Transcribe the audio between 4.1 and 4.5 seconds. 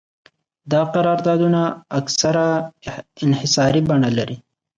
لري